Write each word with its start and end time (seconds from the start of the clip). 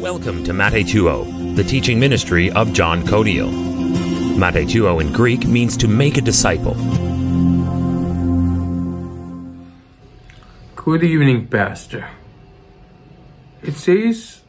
Welcome 0.00 0.44
to 0.44 0.52
Matheteuo, 0.52 1.54
the 1.56 1.62
teaching 1.62 2.00
ministry 2.00 2.50
of 2.52 2.72
John 2.72 3.02
Kodiyil. 3.02 3.50
Matheteuo 4.34 4.98
in 4.98 5.12
Greek 5.12 5.46
means 5.46 5.76
to 5.76 5.88
make 5.88 6.16
a 6.16 6.22
disciple. 6.22 6.72
Good 10.74 11.04
evening, 11.04 11.48
Pastor. 11.48 12.08
It 13.60 13.74
says 13.74 14.40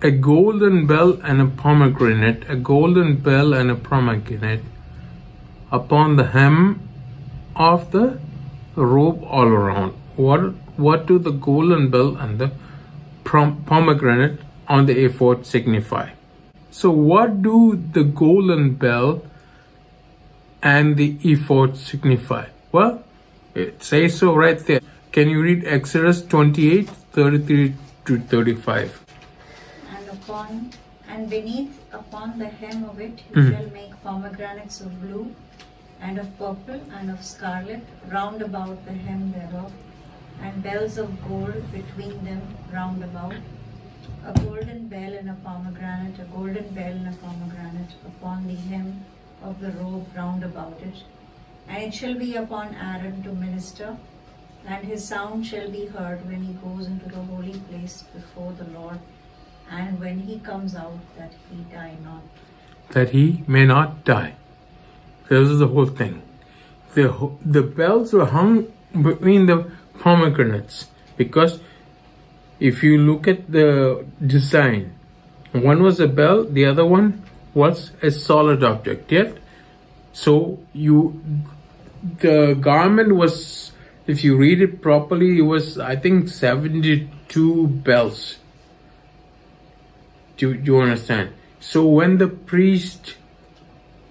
a 0.00 0.12
golden 0.12 0.86
bell 0.86 1.18
and 1.24 1.40
a 1.40 1.46
pomegranate, 1.46 2.48
a 2.48 2.54
golden 2.54 3.16
bell 3.16 3.54
and 3.54 3.72
a 3.72 3.74
pomegranate 3.74 4.62
upon 5.72 6.14
the 6.14 6.28
hem 6.28 6.88
of 7.56 7.90
the 7.90 8.20
robe 8.76 9.24
all 9.24 9.48
around. 9.48 9.94
What 10.14 10.54
what 10.76 11.06
do 11.06 11.18
the 11.18 11.32
golden 11.32 11.90
bell 11.90 12.16
and 12.16 12.38
the 12.38 12.52
pomegranate 13.24 14.38
on 14.68 14.86
the 14.86 15.04
ephod 15.04 15.46
signify? 15.46 16.10
So 16.70 16.90
what 16.90 17.42
do 17.42 17.82
the 17.92 18.04
golden 18.04 18.74
bell 18.74 19.22
and 20.62 20.96
the 20.96 21.16
ephod 21.22 21.76
signify? 21.76 22.46
Well, 22.70 23.02
it 23.54 23.82
says 23.82 24.16
so 24.18 24.34
right 24.34 24.58
there. 24.58 24.80
Can 25.12 25.28
you 25.28 25.42
read 25.42 25.64
Exodus 25.66 26.22
28, 26.24 26.88
33 26.88 27.74
to 28.06 28.18
35? 28.20 28.98
and 29.94 30.08
upon 30.08 30.70
and 31.08 31.28
beneath 31.28 31.78
upon 31.92 32.38
the 32.38 32.46
hem 32.46 32.84
of 32.84 32.98
it 33.00 33.20
you 33.30 33.36
Mhm. 33.42 33.50
shall 33.50 33.70
make 33.74 33.92
pomegranates 34.02 34.80
of 34.80 34.94
blue 35.02 35.26
and 36.00 36.18
of 36.22 36.30
purple 36.38 36.80
and 36.98 37.10
of 37.10 37.22
scarlet 37.22 37.82
round 38.14 38.40
about 38.46 38.84
the 38.86 38.94
hem 39.06 39.26
thereof 39.32 39.70
and 40.42 40.62
bells 40.62 40.96
of 41.04 41.10
gold 41.28 41.60
between 41.74 42.24
them 42.24 42.40
round 42.72 43.04
about 43.04 43.34
bell 44.92 45.18
and 45.20 45.30
a 45.30 45.36
pomegranate 45.44 46.18
a 46.24 46.24
golden 46.36 46.68
bell 46.78 46.96
and 47.00 47.08
a 47.14 47.16
pomegranate 47.24 47.94
upon 48.12 48.46
the 48.46 48.56
hem 48.70 48.88
of 49.50 49.60
the 49.60 49.72
robe 49.82 50.16
round 50.16 50.44
about 50.48 50.88
it 50.88 51.04
and 51.68 51.84
it 51.84 51.94
shall 51.94 52.14
be 52.14 52.34
upon 52.36 52.74
Aaron 52.74 53.22
to 53.22 53.32
minister 53.32 53.96
and 54.66 54.84
his 54.84 55.04
sound 55.04 55.46
shall 55.46 55.70
be 55.70 55.86
heard 55.86 56.26
when 56.26 56.42
he 56.42 56.52
goes 56.64 56.86
into 56.86 57.08
the 57.08 57.22
holy 57.30 57.58
place 57.70 58.04
before 58.14 58.52
the 58.52 58.68
Lord 58.78 58.98
and 59.70 59.98
when 59.98 60.20
he 60.20 60.38
comes 60.38 60.74
out 60.74 60.98
that 61.18 61.32
he 61.50 61.62
die 61.74 61.96
not. 62.04 62.22
That 62.90 63.10
he 63.10 63.42
may 63.46 63.64
not 63.64 64.04
die. 64.04 64.34
This 65.28 65.48
is 65.48 65.58
the 65.58 65.68
whole 65.68 65.86
thing. 65.86 66.22
The, 66.94 67.30
the 67.44 67.62
bells 67.62 68.12
were 68.12 68.26
hung 68.26 68.72
between 68.92 69.46
the 69.46 69.70
pomegranates 69.98 70.88
because 71.16 71.60
if 72.70 72.82
you 72.84 72.96
look 72.96 73.26
at 73.26 73.50
the 73.50 74.06
design, 74.24 74.94
one 75.50 75.82
was 75.82 75.98
a 75.98 76.06
bell, 76.06 76.44
the 76.44 76.64
other 76.64 76.84
one 76.86 77.24
was 77.54 77.90
a 78.02 78.10
solid 78.10 78.62
object. 78.62 79.10
Yet, 79.10 79.36
so 80.12 80.60
you, 80.72 81.20
the 82.20 82.54
garment 82.54 83.16
was, 83.16 83.72
if 84.06 84.22
you 84.22 84.36
read 84.36 84.62
it 84.62 84.80
properly, 84.80 85.38
it 85.38 85.42
was 85.42 85.76
I 85.78 85.96
think 85.96 86.28
seventy-two 86.28 87.66
bells. 87.66 88.38
Do, 90.36 90.54
do 90.54 90.72
you 90.72 90.80
understand? 90.80 91.34
So 91.60 91.84
when 91.86 92.18
the 92.18 92.28
priest 92.28 93.16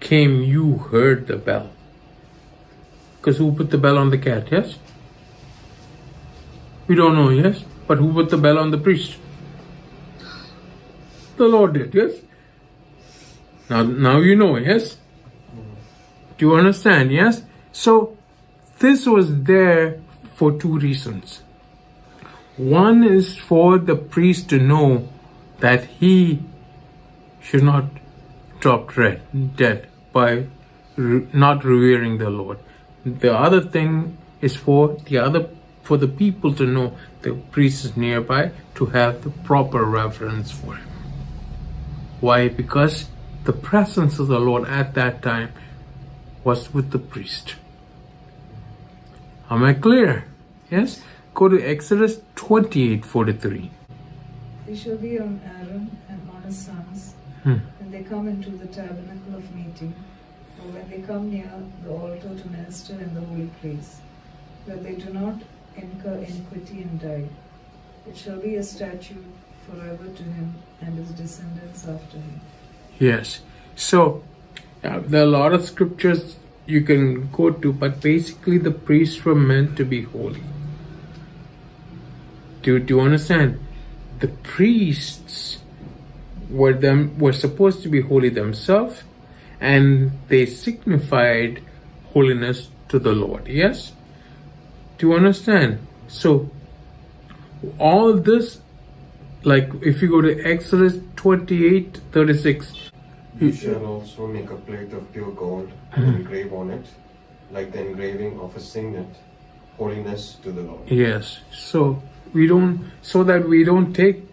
came, 0.00 0.42
you 0.42 0.78
heard 0.90 1.26
the 1.26 1.36
bell. 1.36 1.70
Because 3.16 3.38
who 3.38 3.52
put 3.52 3.70
the 3.70 3.78
bell 3.78 3.98
on 3.98 4.10
the 4.10 4.18
cat, 4.18 4.48
yes? 4.50 4.78
We 6.86 6.94
don't 6.96 7.14
know, 7.14 7.30
yes? 7.30 7.64
But 7.90 7.98
who 7.98 8.12
put 8.12 8.30
the 8.30 8.36
bell 8.36 8.56
on 8.56 8.70
the 8.70 8.78
priest? 8.78 9.16
The 11.36 11.48
Lord 11.48 11.72
did, 11.72 11.92
yes? 11.92 12.20
Now, 13.68 13.82
now 13.82 14.18
you 14.18 14.36
know, 14.36 14.56
yes? 14.58 14.96
Do 16.38 16.46
you 16.46 16.54
understand, 16.54 17.10
yes? 17.10 17.42
So, 17.72 18.16
this 18.78 19.06
was 19.06 19.42
there 19.42 20.00
for 20.36 20.52
two 20.52 20.78
reasons. 20.78 21.42
One 22.56 23.02
is 23.02 23.36
for 23.36 23.76
the 23.76 23.96
priest 23.96 24.48
to 24.50 24.60
know 24.60 25.08
that 25.58 25.86
he 25.86 26.44
should 27.40 27.64
not 27.64 27.86
drop 28.60 28.94
dead, 29.56 29.88
by 30.12 30.46
re- 30.94 31.26
not 31.32 31.64
revering 31.64 32.18
the 32.18 32.30
Lord. 32.30 32.60
The 33.04 33.36
other 33.36 33.60
thing 33.60 34.16
is 34.40 34.54
for 34.54 34.96
the 35.08 35.18
other 35.18 35.48
for 35.82 35.96
the 35.96 36.08
people 36.08 36.54
to 36.54 36.66
know 36.66 36.96
the 37.22 37.34
priest 37.50 37.84
is 37.84 37.96
nearby 37.96 38.52
to 38.74 38.86
have 38.86 39.22
the 39.22 39.30
proper 39.30 39.84
reverence 39.84 40.50
for 40.50 40.76
him. 40.76 40.88
Why? 42.20 42.48
Because 42.48 43.08
the 43.44 43.52
presence 43.52 44.18
of 44.18 44.28
the 44.28 44.38
Lord 44.40 44.68
at 44.68 44.94
that 44.94 45.22
time 45.22 45.52
was 46.44 46.72
with 46.74 46.90
the 46.90 46.98
priest. 46.98 47.56
Am 49.50 49.64
I 49.64 49.72
clear? 49.74 50.26
Yes? 50.70 51.02
Go 51.34 51.48
to 51.48 51.60
Exodus 51.62 52.20
28 52.36 53.04
43. 53.04 53.70
They 54.66 54.76
shall 54.76 54.96
be 54.96 55.18
on 55.18 55.40
Aaron 55.44 55.96
and 56.08 56.30
on 56.30 56.42
his 56.42 56.58
sons 56.58 57.14
Hmm. 57.42 57.56
when 57.80 57.90
they 57.90 58.02
come 58.02 58.28
into 58.28 58.50
the 58.50 58.66
tabernacle 58.66 59.34
of 59.36 59.54
meeting, 59.54 59.94
or 60.60 60.72
when 60.72 60.90
they 60.90 60.98
come 61.00 61.30
near 61.30 61.50
the 61.82 61.90
altar 61.90 62.36
to 62.36 62.48
minister 62.50 62.92
in 63.00 63.14
the 63.14 63.22
holy 63.22 63.48
place, 63.62 63.96
that 64.66 64.82
they 64.84 64.94
do 64.94 65.10
not 65.10 65.40
incur 65.76 66.14
iniquity 66.14 66.82
and 66.82 67.00
die. 67.00 67.28
It 68.08 68.16
shall 68.16 68.38
be 68.38 68.56
a 68.56 68.62
statute 68.62 69.24
forever 69.66 70.06
to 70.06 70.22
him 70.22 70.54
and 70.80 70.98
his 70.98 71.10
descendants 71.10 71.86
after 71.86 72.16
him. 72.16 72.40
Yes. 72.98 73.40
So 73.76 74.22
uh, 74.82 75.00
there 75.00 75.22
are 75.22 75.24
a 75.24 75.30
lot 75.30 75.52
of 75.52 75.64
scriptures 75.64 76.36
you 76.66 76.82
can 76.82 77.30
go 77.30 77.50
to, 77.50 77.72
but 77.72 78.00
basically 78.00 78.58
the 78.58 78.70
priests 78.70 79.24
were 79.24 79.34
meant 79.34 79.76
to 79.76 79.84
be 79.84 80.02
holy. 80.02 80.42
Do, 82.62 82.78
do 82.78 82.96
you 82.96 83.00
understand? 83.00 83.58
The 84.20 84.28
priests 84.28 85.58
were 86.50 86.72
them 86.72 87.18
were 87.18 87.32
supposed 87.32 87.82
to 87.82 87.88
be 87.88 88.00
holy 88.02 88.28
themselves, 88.28 89.02
and 89.60 90.12
they 90.28 90.46
signified 90.46 91.62
holiness 92.12 92.68
to 92.88 92.98
the 92.98 93.12
Lord. 93.12 93.48
Yes. 93.48 93.92
Do 95.00 95.06
you 95.08 95.14
understand? 95.14 95.78
So 96.08 96.50
all 97.78 98.12
this, 98.12 98.60
like 99.44 99.70
if 99.80 100.02
you 100.02 100.08
go 100.08 100.20
to 100.20 100.44
Exodus 100.44 100.98
twenty-eight 101.16 102.00
thirty-six. 102.12 102.90
You 103.40 103.50
shall 103.50 103.86
also 103.86 104.26
make 104.26 104.50
a 104.50 104.56
plate 104.56 104.92
of 104.92 105.10
pure 105.10 105.30
gold 105.30 105.72
and 105.92 106.04
mm-hmm. 106.04 106.16
engrave 106.16 106.52
on 106.52 106.70
it, 106.70 106.84
like 107.50 107.72
the 107.72 107.80
engraving 107.80 108.38
of 108.40 108.54
a 108.56 108.60
signet, 108.60 109.06
holiness 109.78 110.36
to 110.42 110.52
the 110.52 110.60
Lord. 110.60 110.90
Yes. 110.90 111.38
So 111.50 112.02
we 112.34 112.46
don't 112.46 112.92
so 113.00 113.24
that 113.24 113.48
we 113.48 113.64
don't 113.64 113.94
take 113.94 114.26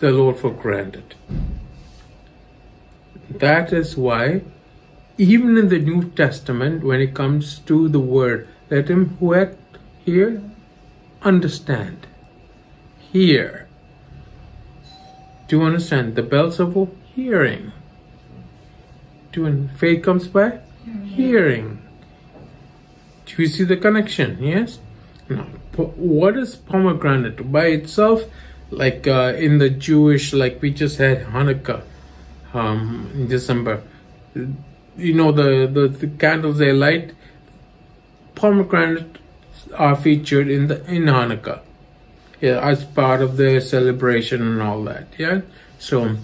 the 0.00 0.10
Lord 0.10 0.38
for 0.38 0.52
granted. 0.52 1.16
That 3.28 3.74
is 3.74 3.94
why 3.94 4.40
even 5.18 5.58
in 5.58 5.68
the 5.68 5.78
New 5.78 6.08
Testament 6.12 6.82
when 6.82 7.02
it 7.02 7.12
comes 7.12 7.58
to 7.66 7.90
the 7.90 8.00
word, 8.00 8.48
let 8.70 8.88
him 8.88 9.18
who 9.20 9.32
hath 9.32 9.54
hear 10.04 10.42
understand. 11.24 12.06
Hear. 12.98 13.68
Do 15.48 15.58
you 15.58 15.62
understand? 15.62 16.16
The 16.16 16.22
bells 16.22 16.60
of 16.60 16.76
hearing. 17.14 17.72
Do 19.32 19.46
you, 19.46 19.68
faith 19.76 20.04
comes 20.04 20.28
by 20.28 20.60
hearing. 21.06 21.82
Do 23.26 23.42
you 23.42 23.48
see 23.48 23.64
the 23.64 23.76
connection? 23.76 24.42
Yes. 24.42 24.78
Now, 25.28 25.44
what 25.76 26.36
is 26.36 26.56
pomegranate 26.56 27.50
by 27.50 27.66
itself? 27.66 28.24
Like 28.70 29.06
uh, 29.06 29.34
in 29.36 29.58
the 29.58 29.70
Jewish, 29.70 30.32
like 30.32 30.60
we 30.60 30.70
just 30.70 30.98
had 30.98 31.26
Hanukkah 31.26 31.82
um, 32.52 33.10
in 33.14 33.28
December. 33.28 33.82
You 34.96 35.14
know 35.14 35.32
the, 35.32 35.66
the 35.66 35.88
the 35.88 36.06
candles 36.06 36.58
they 36.58 36.72
light. 36.72 37.12
Pomegranate 38.34 39.18
are 39.72 39.96
featured 39.96 40.48
in 40.48 40.68
the 40.68 40.84
in 40.86 41.04
Hanukkah, 41.04 41.60
yeah, 42.40 42.60
as 42.60 42.84
part 42.84 43.20
of 43.22 43.36
the 43.36 43.60
celebration 43.60 44.42
and 44.42 44.62
all 44.62 44.82
that. 44.84 45.08
Yeah. 45.18 45.42
So 45.78 46.16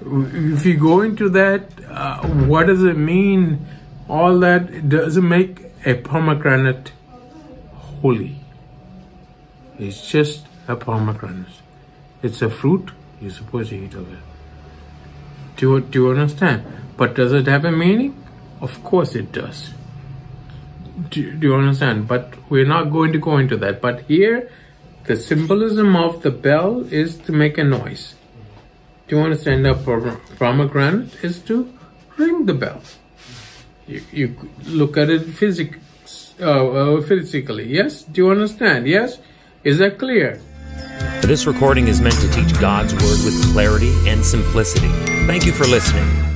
if 0.00 0.66
you 0.66 0.76
go 0.76 1.00
into 1.00 1.28
that, 1.30 1.70
uh, 1.88 2.26
what 2.26 2.66
does 2.66 2.82
it 2.84 2.96
mean? 2.96 3.66
All 4.08 4.38
that 4.40 4.88
doesn't 4.88 5.26
make 5.26 5.62
a 5.86 5.94
pomegranate 5.94 6.92
holy. 7.72 8.36
It's 9.78 10.06
just 10.06 10.46
a 10.68 10.76
pomegranate. 10.76 11.60
It's 12.22 12.42
a 12.42 12.50
fruit. 12.50 12.90
You're 13.20 13.30
supposed 13.30 13.70
to 13.70 13.76
eat 13.76 13.94
of 13.94 14.12
it. 14.12 14.18
Do 15.56 15.80
do 15.80 16.04
you 16.04 16.10
understand? 16.10 16.64
But 16.96 17.14
does 17.14 17.32
it 17.32 17.46
have 17.46 17.64
a 17.64 17.72
meaning? 17.72 18.22
Of 18.60 18.82
course 18.84 19.14
it 19.14 19.32
does. 19.32 19.74
Do, 21.10 21.32
do 21.32 21.48
you 21.48 21.54
understand? 21.54 22.06
But 22.06 22.34
we're 22.48 22.66
not 22.66 22.84
going 22.84 23.12
to 23.12 23.18
go 23.18 23.38
into 23.38 23.56
that. 23.58 23.80
But 23.80 24.02
here, 24.02 24.50
the 25.04 25.16
symbolism 25.16 25.96
of 25.96 26.22
the 26.22 26.30
bell 26.30 26.86
is 26.90 27.16
to 27.18 27.32
make 27.32 27.58
a 27.58 27.64
noise. 27.64 28.14
Do 29.08 29.16
you 29.16 29.22
understand 29.22 29.64
pom- 29.84 30.20
pomegranate 30.38 31.22
is 31.24 31.40
to 31.42 31.72
ring 32.16 32.46
the 32.46 32.54
bell? 32.54 32.80
You, 33.86 34.02
you 34.12 34.50
look 34.66 34.96
at 34.96 35.10
it 35.10 35.24
physic, 35.24 35.78
uh, 36.40 36.68
uh, 36.68 37.02
physically. 37.02 37.66
Yes? 37.66 38.02
Do 38.02 38.22
you 38.22 38.30
understand? 38.30 38.86
Yes? 38.86 39.18
Is 39.62 39.78
that 39.78 39.98
clear? 39.98 40.40
This 41.20 41.46
recording 41.46 41.88
is 41.88 42.00
meant 42.00 42.16
to 42.16 42.30
teach 42.30 42.58
God's 42.60 42.94
Word 42.94 43.24
with 43.24 43.52
clarity 43.52 43.92
and 44.06 44.24
simplicity. 44.24 44.88
Thank 45.26 45.44
you 45.46 45.52
for 45.52 45.64
listening. 45.64 46.33